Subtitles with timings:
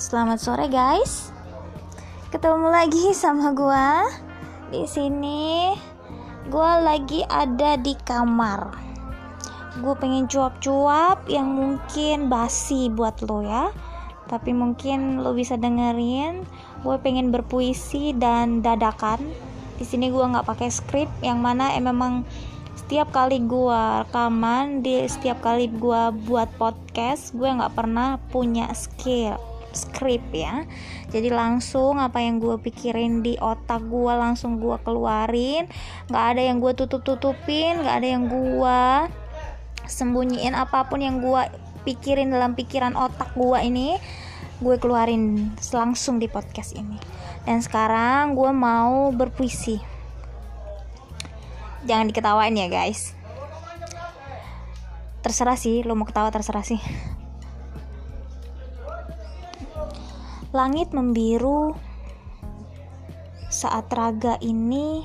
[0.00, 1.28] Selamat sore guys.
[2.32, 4.08] Ketemu lagi sama gua.
[4.72, 5.76] Di sini
[6.48, 8.80] gua lagi ada di kamar.
[9.84, 13.68] Gue pengen cuap-cuap yang mungkin basi buat lo ya.
[14.24, 16.48] Tapi mungkin lo bisa dengerin.
[16.80, 19.20] Gue pengen berpuisi dan dadakan.
[19.76, 22.24] Di sini gua nggak pakai skrip yang mana eh, memang
[22.72, 29.49] setiap kali gua rekaman di setiap kali gua buat podcast gue nggak pernah punya skill
[29.72, 30.66] skrip ya.
[31.10, 35.66] Jadi langsung apa yang gue pikirin di otak gue langsung gue keluarin.
[36.10, 38.80] Nggak ada yang gue tutup tutupin nggak ada yang gue
[39.90, 41.42] sembunyiin apa pun yang gue
[41.82, 43.96] pikirin dalam pikiran otak gue ini
[44.60, 46.98] gue keluarin langsung di podcast ini.
[47.48, 49.80] Dan sekarang gue mau berpuisi.
[51.88, 53.16] Jangan diketawain ya guys.
[55.24, 56.80] Terserah sih lo mau ketawa terserah sih
[60.50, 61.78] langit membiru.
[63.50, 65.02] Saat raga ini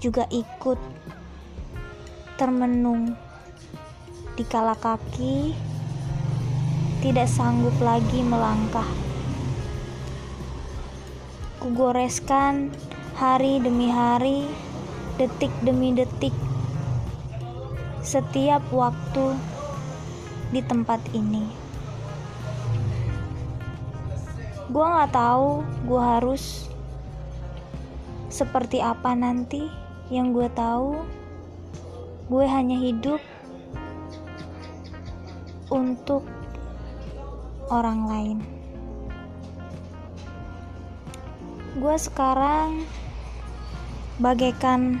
[0.00, 0.80] juga ikut
[2.40, 3.12] termenung
[4.36, 5.52] di kala kaki.
[6.98, 8.88] Tidak sanggup lagi melangkah.
[11.60, 12.72] Kugoreskan
[13.20, 14.48] hari demi hari
[15.20, 16.34] detik demi detik
[18.00, 19.36] setiap waktu
[20.50, 21.67] di tempat ini.
[24.68, 26.68] Gue nggak tahu gue harus
[28.28, 29.64] seperti apa nanti.
[30.08, 30.90] Yang gue tahu,
[32.32, 33.20] gue hanya hidup
[35.68, 36.24] untuk
[37.68, 38.38] orang lain.
[41.76, 42.88] Gue sekarang
[44.18, 44.98] bagaikan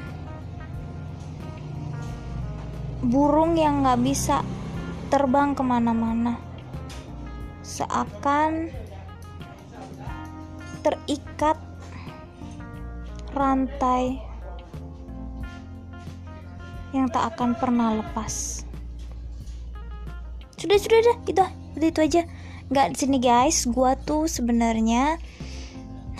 [3.02, 4.44] burung yang gak bisa
[5.08, 6.38] terbang ke mana-mana
[7.64, 8.70] seakan
[10.80, 11.58] terikat
[13.34, 14.18] rantai
[16.96, 18.64] yang tak akan pernah lepas.
[20.58, 21.42] Sudah sudah dah itu
[21.78, 22.22] udah itu aja.
[22.72, 23.68] Nggak di sini guys.
[23.68, 25.20] Gua tuh sebenarnya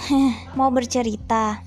[0.58, 1.64] mau bercerita.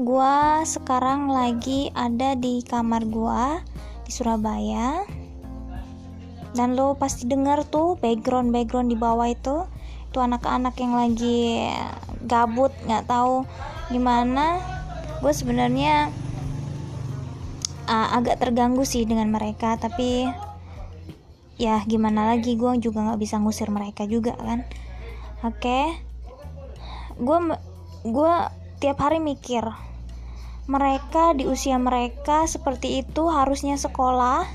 [0.00, 3.60] Gua sekarang lagi ada di kamar gua
[4.08, 5.04] di Surabaya
[6.56, 9.66] dan lo pasti dengar tuh background background di bawah itu.
[10.10, 11.70] Itu anak-anak yang lagi
[12.26, 13.46] gabut nggak tahu
[13.94, 14.58] gimana.
[15.22, 16.10] Gue sebenarnya
[17.86, 19.78] uh, agak terganggu sih dengan mereka.
[19.78, 20.26] Tapi
[21.60, 24.66] ya gimana lagi gue juga nggak bisa ngusir mereka juga kan.
[25.46, 25.60] Oke.
[25.62, 25.84] Okay?
[27.20, 27.38] gue
[28.08, 28.34] gue
[28.80, 29.60] tiap hari mikir
[30.64, 34.48] mereka di usia mereka seperti itu harusnya sekolah,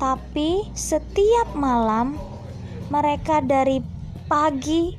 [0.00, 2.16] tapi setiap malam
[2.88, 3.84] mereka dari
[4.26, 4.96] pagi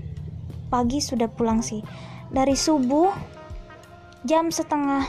[0.72, 1.82] pagi sudah pulang sih.
[2.32, 3.12] Dari subuh
[4.24, 5.04] jam setengah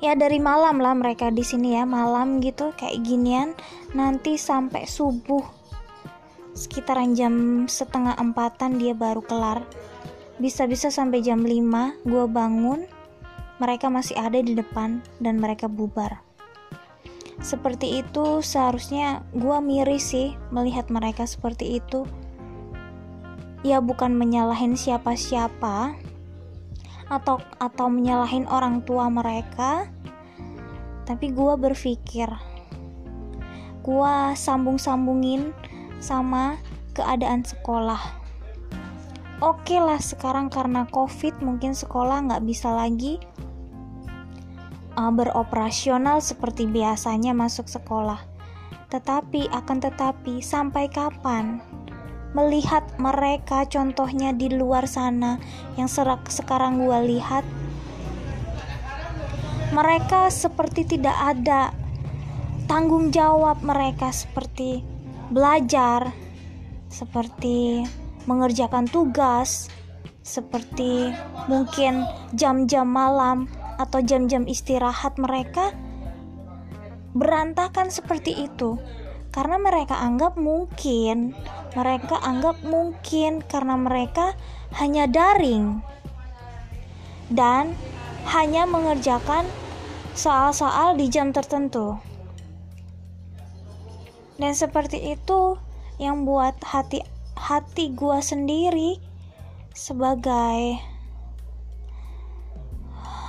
[0.00, 3.52] ya dari malam lah mereka di sini ya malam gitu kayak ginian
[3.92, 5.44] nanti sampai subuh
[6.56, 9.62] sekitaran jam setengah empatan dia baru kelar
[10.40, 12.88] bisa-bisa sampai jam 5 gue bangun
[13.56, 16.20] mereka masih ada di depan dan mereka bubar.
[17.36, 22.08] Seperti itu seharusnya gue miris sih melihat mereka seperti itu.
[23.60, 25.96] Ya bukan menyalahin siapa-siapa
[27.06, 29.86] atau atau menyalahin orang tua mereka,
[31.06, 32.28] tapi gue berpikir
[33.86, 35.54] gue sambung-sambungin
[36.02, 36.58] sama
[36.90, 38.02] keadaan sekolah.
[39.38, 43.22] Oke okay lah sekarang karena covid mungkin sekolah nggak bisa lagi
[44.96, 48.18] uh, beroperasional seperti biasanya masuk sekolah.
[48.88, 51.60] Tetapi akan tetapi sampai kapan
[52.36, 55.40] melihat mereka contohnya di luar sana
[55.80, 57.44] yang serak sekarang gue lihat
[59.72, 61.72] mereka seperti tidak ada
[62.68, 64.84] tanggung jawab mereka seperti
[65.32, 66.12] belajar
[66.92, 67.88] seperti
[68.28, 69.72] mengerjakan tugas
[70.20, 71.14] seperti
[71.48, 72.04] mungkin
[72.36, 75.72] jam-jam malam atau jam-jam istirahat mereka
[77.16, 78.80] berantakan seperti itu.
[79.32, 81.36] Karena mereka anggap mungkin
[81.76, 84.32] mereka anggap mungkin karena mereka
[84.80, 85.84] hanya daring
[87.28, 87.76] dan
[88.32, 89.44] hanya mengerjakan
[90.16, 92.00] soal-soal di jam tertentu.
[94.40, 95.60] Dan seperti itu
[96.00, 97.04] yang buat hati
[97.36, 98.96] hati gua sendiri
[99.76, 100.80] sebagai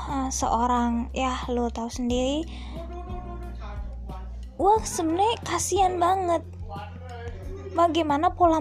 [0.08, 2.48] uh, seorang ya lo tahu sendiri.
[4.58, 6.42] Wah sebenarnya kasihan banget.
[7.78, 8.58] Bagaimana pola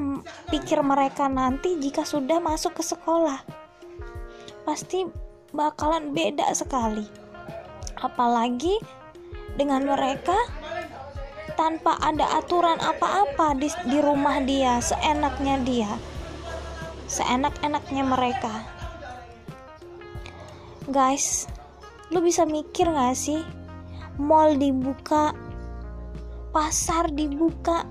[0.52, 3.40] pikir mereka nanti jika sudah masuk ke sekolah?
[4.68, 5.08] Pasti
[5.56, 7.08] bakalan beda sekali.
[7.96, 8.76] Apalagi
[9.56, 10.36] dengan mereka
[11.56, 15.90] tanpa ada aturan apa-apa di, di rumah dia seenaknya dia
[17.08, 18.75] seenak-enaknya mereka
[20.90, 21.50] guys
[22.14, 23.42] lu bisa mikir gak sih?
[24.16, 25.34] Mall dibuka
[26.54, 27.84] pasar dibuka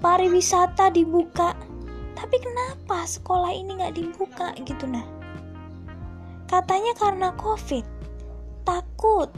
[0.00, 1.50] pariwisata dibuka.
[2.16, 5.04] Tapi kenapa sekolah ini nggak dibuka gitu nah?
[6.46, 7.82] Katanya karena covid.
[8.62, 9.28] Takut.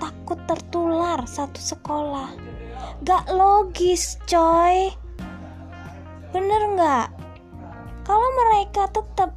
[0.00, 2.32] Takut tertular satu sekolah.
[3.04, 4.94] Gak logis coy.
[6.30, 7.08] Bener nggak?
[8.06, 9.34] Kalau mereka tetap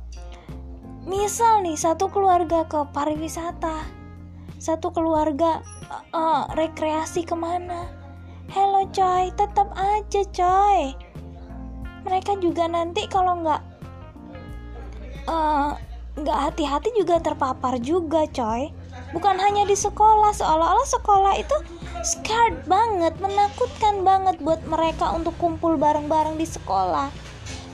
[1.03, 4.03] misal nih satu keluarga ke pariwisata
[4.63, 5.59] satu keluarga
[6.15, 7.91] uh, rekreasi ke mana?
[8.47, 10.95] Hello coy tetap aja coy.
[12.07, 13.61] Mereka juga nanti kalau nggak
[15.27, 15.75] uh,
[16.15, 18.71] nggak hati-hati juga terpapar juga coy.
[19.11, 21.59] Bukan hanya di sekolah seolah-olah sekolah itu
[22.07, 27.11] scared banget menakutkan banget buat mereka untuk kumpul bareng-bareng di sekolah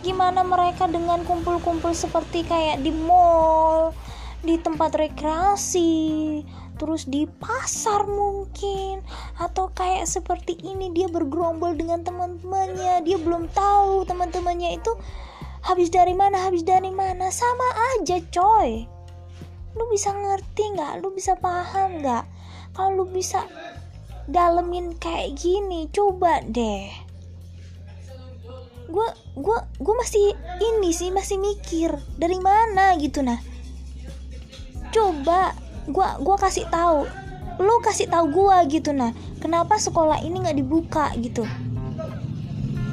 [0.01, 3.91] gimana mereka dengan kumpul-kumpul seperti kayak di mall
[4.39, 6.41] di tempat rekreasi
[6.79, 9.03] terus di pasar mungkin
[9.35, 14.95] atau kayak seperti ini dia bergerombol dengan teman-temannya dia belum tahu teman-temannya itu
[15.59, 17.27] habis dari mana habis dari mana.
[17.31, 18.87] Sama aja coy.
[19.75, 21.03] Lu bisa ngerti nggak?
[21.03, 22.25] Lu bisa paham nggak?
[22.73, 23.43] Kalau lu bisa
[24.29, 27.08] dalemin kayak gini coba deh
[28.89, 29.07] gue
[29.37, 33.37] gue gue masih ini sih masih mikir dari mana gitu nah.
[34.89, 35.53] Coba
[35.89, 37.05] gue gua kasih tahu
[37.59, 39.13] lu kasih tahu gue gitu nah.
[39.39, 41.45] Kenapa sekolah ini nggak dibuka gitu?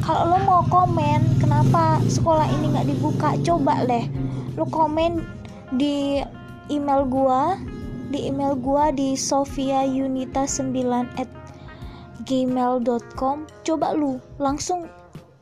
[0.05, 4.07] Kalau lo mau komen kenapa sekolah ini nggak dibuka coba deh.
[4.55, 5.25] Lo komen
[5.75, 6.23] di
[6.71, 7.59] email gua
[8.15, 10.79] di email gua di sofiayunita9
[11.19, 11.31] at
[12.27, 14.87] gmail.com coba lu langsung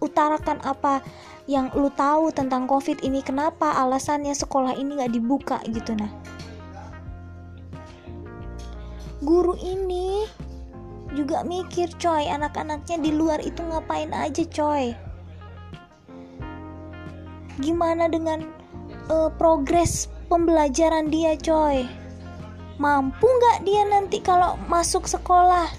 [0.04, 1.00] utarakan apa
[1.48, 6.12] yang lu tahu tentang covid ini kenapa alasannya sekolah ini nggak dibuka gitu nah.
[9.24, 10.28] Guru ini
[11.16, 14.92] juga mikir coy anak-anaknya di luar itu ngapain aja coy?
[17.62, 18.44] Gimana dengan
[19.08, 21.86] uh, progres pembelajaran dia coy?
[22.76, 25.70] Mampu nggak dia nanti kalau masuk sekolah?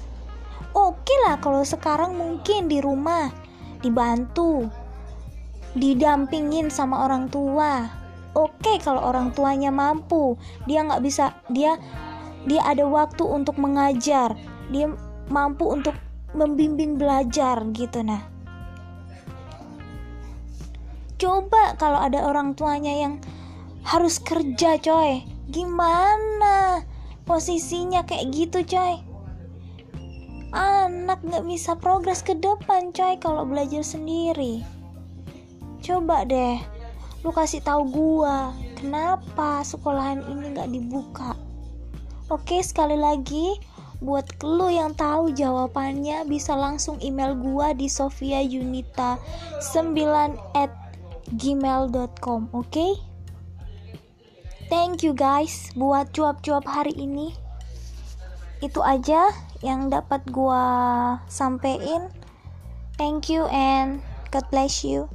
[0.72, 3.30] Oke okay lah kalau sekarang mungkin di rumah
[3.86, 4.66] dibantu
[5.78, 7.86] didampingin sama orang tua.
[8.36, 10.36] Oke okay, kalau orang tuanya mampu
[10.66, 11.78] dia nggak bisa dia
[12.50, 14.34] dia ada waktu untuk mengajar.
[14.74, 14.90] Dia
[15.30, 15.94] mampu untuk
[16.34, 18.26] membimbing belajar gitu nah.
[21.16, 23.14] Coba kalau ada orang tuanya yang
[23.86, 25.22] harus kerja coy.
[25.46, 26.82] Gimana
[27.30, 29.05] posisinya kayak gitu coy
[30.56, 34.64] anak nggak bisa progres ke depan coy kalau belajar sendiri.
[35.84, 36.58] Coba deh
[37.26, 41.36] lu kasih tahu gua kenapa sekolahan ini nggak dibuka?
[42.32, 43.60] Oke sekali lagi
[44.00, 49.18] buat lu yang tahu jawabannya bisa langsung email gua di sofiayunita
[49.74, 50.72] 9 at
[51.36, 52.70] gmail.com oke?
[52.70, 52.94] Okay?
[54.70, 57.34] thank you guys buat cuap-cuap hari ini
[58.66, 59.30] itu aja
[59.62, 60.64] yang dapat gua
[61.30, 62.10] sampein.
[63.00, 65.12] Thank you and God bless you